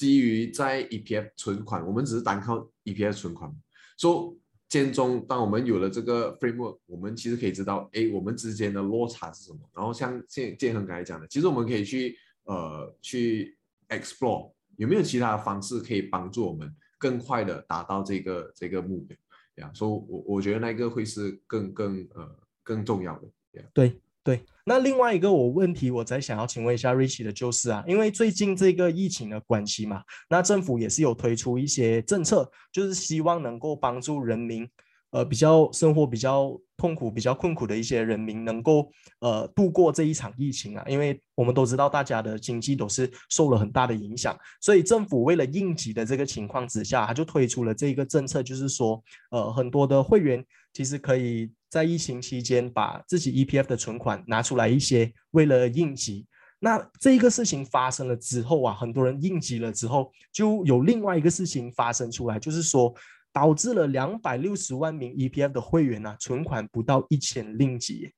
[0.02, 3.48] 基于在 EPF 存款，我们只是单靠 EPF 存款，
[3.96, 4.36] 说
[4.68, 9.60] 间中当我们有了这个 framework，我们其实可以知道，哎，我们之间的落差是什么。
[9.72, 13.56] 然后像建建恒刚才讲的，其实我们可以去呃去
[13.90, 19.16] explore 有没有其他的方式可以帮助我们更快的达到这个这个目标。
[19.58, 23.28] 呀，所以我我觉得那个会是更更呃更重要的。
[23.72, 34.68] 对对，那另外一个我问题，我再想要请问一下 Rich 的就是啊，因为最近这个疫情的关系嘛，那政府也是有推出一些政策，就是希望能够帮助人民，
[35.10, 38.88] 呃，比较生活比较痛苦、比较困苦的一些人民，能够
[39.20, 56.26] 呃度过这一场疫情啊，因为我们都知道大家的经济都是受了很大的影响，所以政府为了应急的这个情况之下，他就推出了这个政策，就是说，呃，很多的会员其实可以在疫情期间把自己 EPF 的存款拿出来一些，为了应急。
[56.58, 62.94] 那这一个事情发生了之后啊，很多人应急了之后，就有另外一个事情发生出来，就是说
[63.32, 68.12] 导致了两百六十万名 EPF 的会员啊，存款不到一千令吉，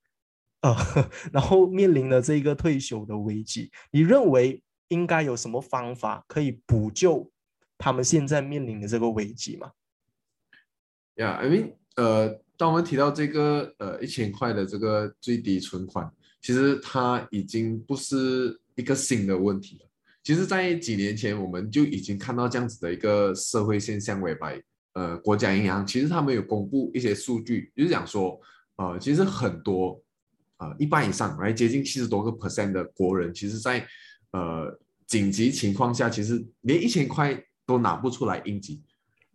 [0.62, 0.74] 呃，
[1.32, 3.70] 然后面临了这个退休的危机。
[3.92, 7.30] 你认为应该有什么方法可以补救
[7.78, 9.70] 他们现在面临的这个危机吗
[11.14, 19.86] ？yeah,，I mean，呃，当我们提到这个呃一千块的这个最低存款，其实它已经不是一个新的问题了。
[20.22, 24.58] 其实，在几年前我们就已经看到这样子的一个社会现象，为白
[24.94, 28.40] 呃国家银行其实他们有公布一些数据，就是讲说，
[28.76, 30.00] 呃，其实很多
[30.56, 33.86] 呃一半以上，来接近七十多个 percent 的国人，其实在
[34.30, 38.82] 呃紧急情况下，其实连一千块都拿不出来应急。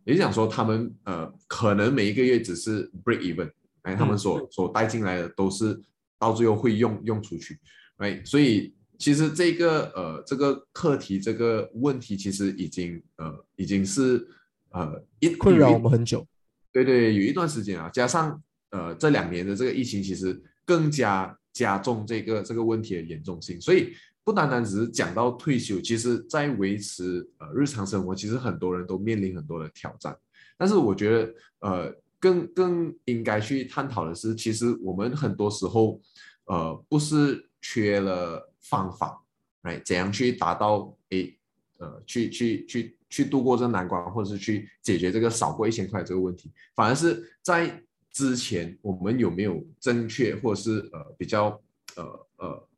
[0.10, 3.52] 也就是讲说，他们呃可能每一个月只是 break even，
[3.84, 5.80] 哎，他们所、嗯所带进来的都是
[6.18, 7.60] 到最后会用用出去，
[7.98, 14.28] 哎，所以其实这个呃这个课题这个问题其实已经呃已经是
[14.72, 16.26] 呃一困扰我们很久。
[16.72, 18.42] 对对，有一段时间啊，加上
[18.72, 30.16] 呃这两年的这个疫情，其实更加加重这个这个问题的严重性，所以不单单只是讲到退休，其实在维持呃日常生活，其实很多人都面临很多的挑战。
[30.58, 36.00] 但是我觉得呃更更应该去探讨的是，其实我们很多时候
[36.46, 39.24] 呃不是缺了方法，
[39.64, 41.38] 来怎样去达到诶
[41.78, 51.60] 呃去去去去度过这难关，或者是去解决这个少过一千块这个问题，反而是在之前我们有没有正确或者是呃比较
[51.96, 52.69] 呃呃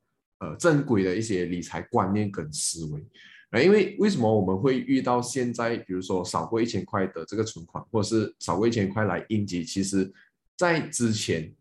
[0.42, 3.00] 呃正规的一些理财观念跟思维。
[3.50, 10.10] 啊，因为为什么我们会遇到现在，比如说少过一千块的这个存款，或者是少过一千块来应急，其实
[10.56, 11.52] 在之前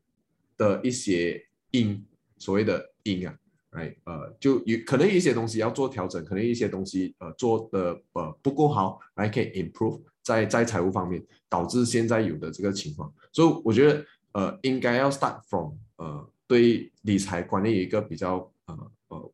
[0.57, 2.01] 的一些因，
[2.37, 3.35] 所谓的因啊，
[3.71, 19.33] 哎，呃，就有可能一些东西要做调整，可能一些东西呃做的呃不够好，来可以 improve，在在财务方面导致现在有的这个情况，所以我觉得呃应该要 start from 呃对理财观念有一个比较呃呃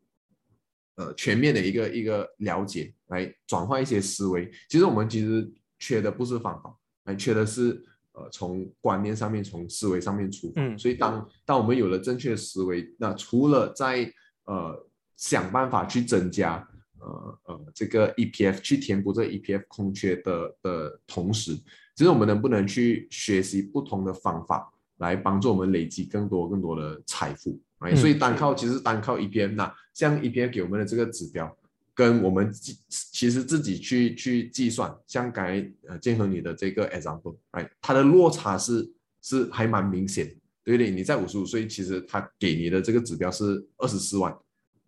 [0.96, 4.52] 呃全面的一个一个了解，来转换一些思维。
[4.70, 6.76] 其实我们其实缺的不是方法，
[7.06, 7.84] 来缺的是
[8.14, 10.62] 呃从观念上面从思维上面出发。
[10.62, 14.12] 嗯所以当当我们有了正确的思维，那除了在
[14.46, 16.68] 呃想办法去增加。
[17.00, 21.56] 呃呃，这个 EPF 去填补这个 EPF 空缺的的同时，
[21.96, 24.68] 其实我们能不能去学习不同的方法
[24.98, 27.62] 来帮助我们累积更多更多的财富？
[27.80, 31.58] 哎、嗯所以单靠其实单靠 EPF，那像 EPM 给我们的这个指标，
[31.94, 40.92] 跟我们计其实自己去去计算，像刚才呃建和你的这个 example，哎，它的落差是是还蛮明显的，对不对？
[40.92, 44.36] 你在五十五岁，其实他给你的这个指标是二十四万，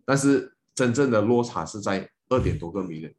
[0.04, 3.12] 但是真正的落差是在二点多个 million，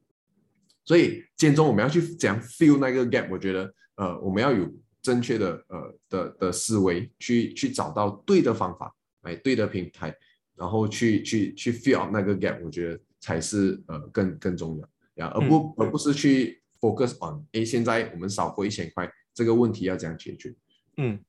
[0.85, 4.67] 所以间中我们要去怎样 fill 那个 gap，我觉得呃我们要有
[5.01, 10.15] 正确的呃的的思维去去找到对的方法，哎对的平台，
[10.55, 20.53] 然后去去去 fill out 那个 gap，我觉得才是呃更更重要呀，而不、而不是去 focus on 哎现在我们少过一千块这个问题要怎样解决？
[20.97, 21.19] 嗯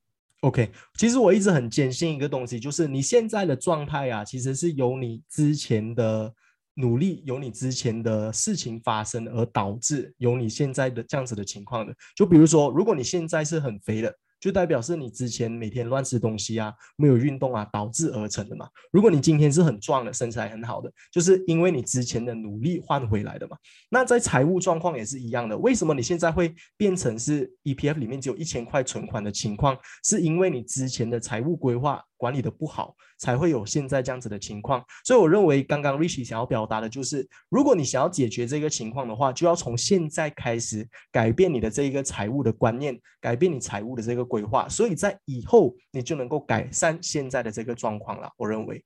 [0.41, 6.33] ，OK，其实我一直很坚信一个东西，就是你现在的状态啊，其实是由你之前的
[6.75, 11.95] 努力，由你之前的事情发生而导致有你现在的这样子的情况的。
[12.15, 14.13] 就比如说，如果你现在是很肥的，
[14.43, 18.67] 就代表是你之前每天乱吃东西啊，没有运动啊，导致而成的嘛。
[18.91, 23.55] 如果你今天是很壮的，身材很好的，就是因为你之前的努力换回来的嘛。
[23.89, 29.77] 那在财务状况也是一样的，为什么你现在会变成是 EPF 里面只有一千块存款的情况？
[30.03, 34.81] 是因为你之前的财务规划管理的不好，才会有现在这样子的情况。
[35.03, 48.31] 所以我认为刚刚 Richie 想要表达的就是，如果你想要解决这个情况的话，就要从现在开始改变你的这一个财务的观念，改变你财务的这个规划，所以在以后你就能够改善现在的这个状况了。
[48.37, 48.81] 我认为。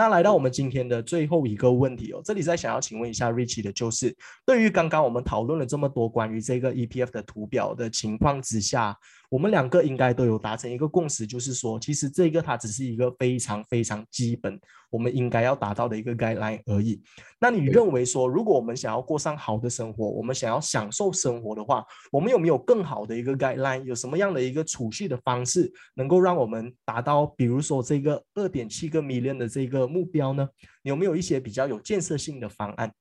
[0.00, 8.96] 那来到我们今天的最后一个问题哦，这里再想要请问一下 Rich 的就是，对于刚刚我们讨论了这么多关于这个 EPF 的图表的情况之下，
[9.28, 17.02] 我们两个应该都有达成一个共识，就是说，其实这个它只是一个非常非常基本，我们应该要达到的一个 guideline 而已。
[17.38, 23.82] 那你认为说，如果我们想要过上好的生活，我们想要享受生活的话，我们有没有更好的一个 guideline？
[23.84, 30.48] 有什么样的一个储蓄的方式，能够让我们达到，比如说这个二点七个 million 的这个目标呢？
[30.82, 32.94] 有没有一些比较有建设性的方案？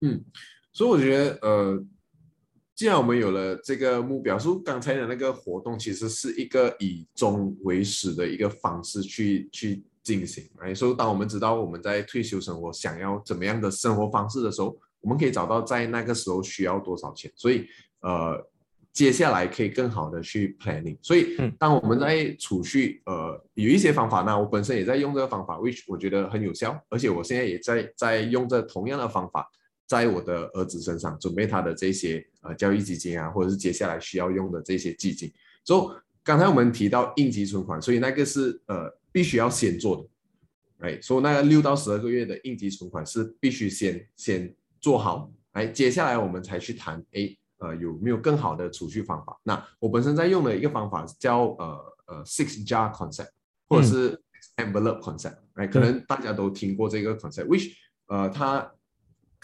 [0.00, 0.24] 嗯，
[0.72, 1.84] 所以我觉得，呃，
[2.74, 10.48] 既然我们有了这个目标，说刚才的那个活动其实是一个以终为始的一个方式去去进行。
[10.60, 17.30] 哎，所以当我们知道我们在退休生活想要怎么样的生活方式的时候，我们可以找到在那个时候需要多少钱。
[17.36, 17.66] 所以，
[18.00, 18.36] 呃，
[18.92, 20.96] 接下来可以更好的去 planning。
[21.02, 29.48] 所以嗯，当我们在储蓄，呃，有一些方法呢，我本身也在用这个方法，which 我觉得很有效，而且我现在也在在用这同样的方法。
[29.84, 35.30] 在我的儿子身上准备他的这些呃教育基金啊，或者是接下来需要用的这些基金。
[35.64, 39.96] 所以刚才我们提到应急存款，所以那个是呃必须要先做
[40.78, 49.34] 的，哎，所以那个六到十二个月的应急存款是必须先先做好，哎，接下来我们才去谈，哎，呃有没有更好的储蓄方法？
[49.42, 53.30] 那我本身在用的一个方法叫呃呃 six jar concept，
[53.68, 54.20] 或者是
[54.56, 57.72] envelope concept，哎，可能大家都听过这个 concept，which
[58.08, 58.70] 呃它。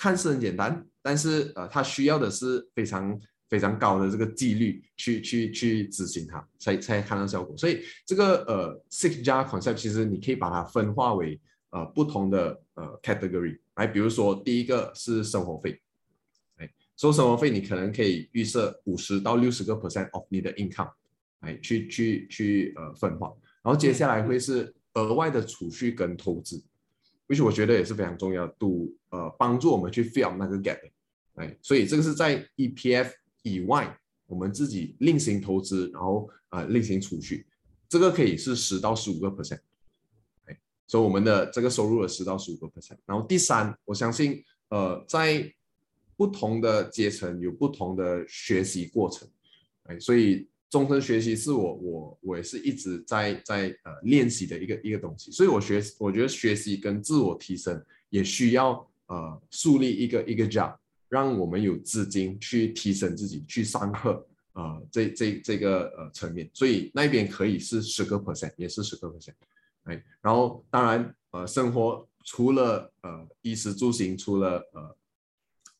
[0.00, 7.56] 看似很简单，但是呃，它需要的是非常非常高的这个纪律去去去执行它，才才看到效果。
[7.56, 11.40] 所以这个呃 six jar concept 其实你可以把它分化为
[11.70, 15.78] 呃不同的呃 category，来，比如说第一个是生活费，哎，
[16.98, 20.90] 收生活费你可能可以预设五十到六十个 percent of 你的 income，
[21.38, 23.32] 哎，去去去呃分化，
[23.62, 26.60] 然后接下来会是额外的储蓄跟投资。
[27.28, 30.80] which 我觉得也是非常重要，度呃帮助我们去 fill 那个 gap，
[31.34, 33.96] 哎，所以这个是在 EPF 以外，
[34.26, 37.46] 我们自己另行投资，然后呃另行储蓄，
[37.88, 39.60] 这个可以是十到十五个 percent，
[40.46, 45.54] 哎，所以我们的这个收入的十到十五个 percent，然后第三，我相信呃在
[46.18, 49.26] 不同的阶层有不同的学习过程，
[49.84, 50.46] 哎，所以。
[50.70, 60.76] 终身学习是我我我也是一直在在呃练习的一个一个东西，所以我学我觉得学习跟自我提升也需要呃树立一个一个 job，
[61.08, 69.32] 让我们有资金去提升自己，去上课呃这这这个呃层面，所以那边可以是十个 percent，也是十个 percent，
[69.84, 74.94] 哎，然后当然呃生活除了呃衣食住行，除了呃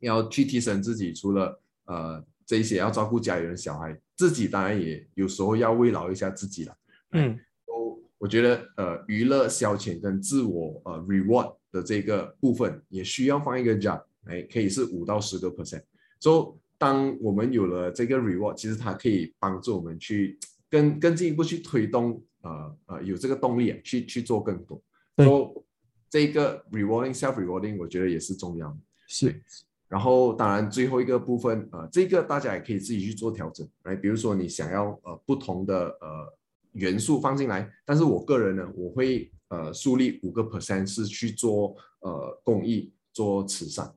[0.01, 2.25] 要去提升自己，除了呃。
[2.49, 6.75] 这一些要照顾家里人、小孩，自己当然也有时候要慰劳一下自己了。
[7.13, 15.83] 嗯，都我觉得呃，娱乐消遣跟自我呃 reward 的这个部分也需要放一个 job，哎，可以是五到十个 percent。
[16.19, 20.39] 所以当我们有了这个 reward，其实它可以帮助我们去
[20.71, 24.83] 更更进一步去推动呃呃有这个动力啊，去去做更多。
[25.15, 25.67] 对说
[26.09, 28.77] 这个 rewarding self rewarding，我觉得也是重要的。
[29.07, 29.43] 是，
[29.89, 36.39] 然后当然最后一个部分，呃，这个大家也可以自己去做调整，来，比如说你想要呃不同的呃
[36.73, 43.91] 元素放进来，但是我个人呢，我会呃树立五个 percent 是去做呃公益、做慈善，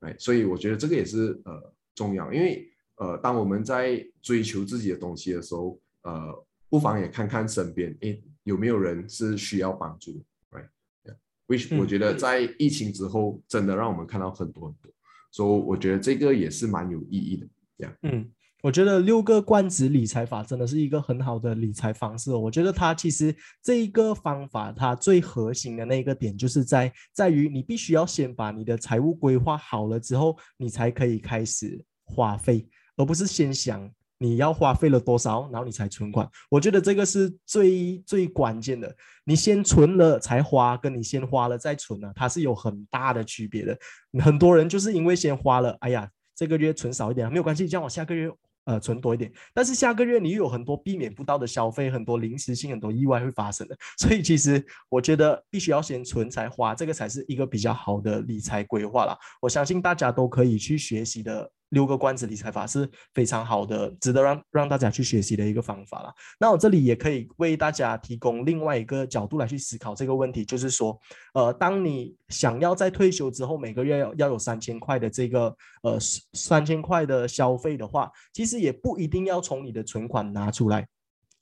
[0.00, 2.66] 哎，所以我觉得这个也是呃重要，因为
[2.96, 10.24] 呃当我们在追求自己的东西的时候，呃，不妨也看看身边，诶，有没有人是需要帮助的
[10.58, 14.90] ，right？which 嗯我觉得在疫情之后，真的让我们看到很多很多。
[15.34, 17.46] 所以我觉得这个也是蛮有意义的。
[17.76, 18.30] 这样嗯，
[18.62, 22.30] 我觉得六个罐子理财法真的是一个很好的理财方式。
[22.32, 32.64] 我觉得它其实这一个方法，它最核心的那个点就是在在于你必须要先把你的财务规划好了之后，你才可以开始花费，
[32.96, 36.28] 而不是先想你要花费了多少，然后你才存款。
[36.48, 38.94] 我觉得这个是最最关键的。
[39.24, 43.76] 你先存了才花，跟你先花了再存呢、它是有很大的区别的。
[44.22, 48.30] 很多人就是因为先花了，哎呀，这个月存少一点没有关系，这样我下个月
[48.66, 49.32] 呃存多一点。
[49.52, 53.76] 但是下个月你又有很多避免不到的消费，很多临时性、很多意外会发生的。
[53.98, 59.18] 所以其实我觉得必须要先存才花，这个才是一个比较好的理财规划啦。
[59.40, 61.50] 我相信大家都可以去学习的。
[61.74, 66.14] 六个罐子理财法是非常好的，值得让让大家去学习的一个方法啦。
[66.40, 70.98] 那我这里也可以为大家提供另外一个角度来去思考这个问题，就是说，
[71.34, 75.98] 呃，当你想要在退休之后每个月要要有三千块的这个呃
[76.32, 80.86] 三千块的消费的话，其实也不一定要从你的存款拿出来。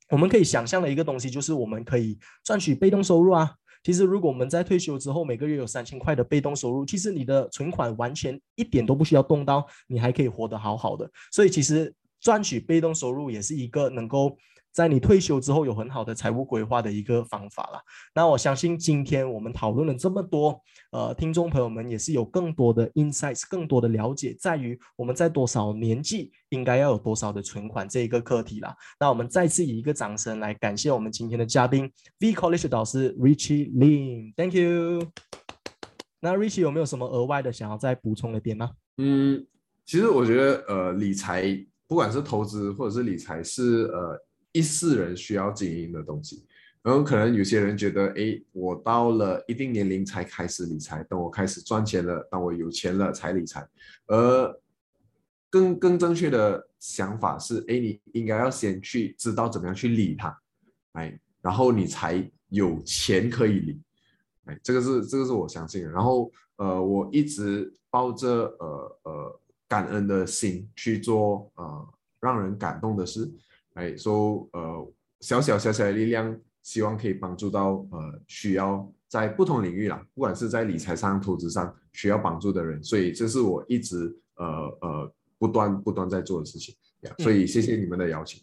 [0.09, 3.55] 我们可以想象的一个东西就是，我们可以赚取被动收入啊。
[3.83, 11.11] 其实，如果我们在退休之后每个月有三千块的被动收入，其实你的存款完全一点都不需要动刀，你还可以活得好好的。
[11.33, 14.37] 所以，其实赚取被动收入也是一个能够
[14.73, 17.81] 在你退休之后有很好的财务规划的一个方法啦。
[18.15, 20.61] 那我相信今天我们讨论了这么多，
[20.91, 28.75] 呃，听众朋友们也是有更多的 insights，更多的了解，在于我们在多少年纪应该要有多少的存款这一个课题啦。
[28.99, 35.07] 那我们再次以一个掌声来感谢我们今天的嘉宾 V College 导师 Richie Lin，Thank you。
[36.21, 38.71] 那 Richie 有没有什么额外的想要再补充的点吗？
[38.99, 39.45] 嗯，
[39.85, 41.45] 其实我觉得呃，理财
[41.89, 44.17] 不管是投资或者是理财，是呃
[44.53, 46.47] 一世人需要经营的东西。
[46.83, 53.65] 然后可能有些人觉得，哎，我到了一定年龄才开始理财，等我开始赚钱了，当我有钱了才理财。
[54.09, 54.61] 而
[55.49, 60.37] 更更正确的想法是，哎，你应该要先去知道怎么样去理它，
[60.95, 63.81] 哎，然后你才有钱可以理。
[64.47, 65.89] 哎，这个是这个是我相信的。
[65.89, 68.29] 然后呃，我一直抱着
[68.59, 71.89] 呃呃感恩的心去做呃
[72.19, 73.31] 让人感动的事。
[73.75, 82.83] 哎，说呃小小小小的力量，希望可以帮助到呃需要在不同领域啦，不管是在理财上、投资上需要帮助的人。
[82.83, 84.47] 所以这是我一直呃
[84.81, 86.75] 呃不断不断在做的事情。
[87.19, 88.41] 所以谢谢你们的邀请。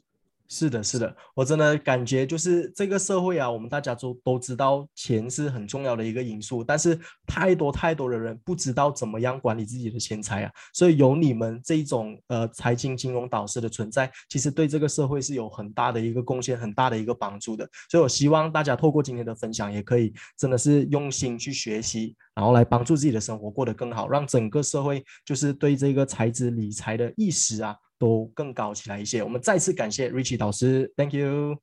[0.52, 17.70] 是的，是的，我真的感觉就是这个社会啊，我们大家都都知道钱是很重要的一个因素，但是太多太多的人不知道怎么样管理自己的钱财啊，所以有你们这种呃财经金融导师的存在，其实对这个社会是有很大的一个贡献，很大的一个帮助的。
[17.88, 27.76] 所以我希望大家透过今天的分享，也可以真的是用心去学习，然后来帮助自己的生活过得更好，让整个社会就是对这个财资理财的意识啊。
[28.00, 29.22] 都更高起来一些。
[29.22, 31.60] 我们再次感谢 Richie 导师，Thank you。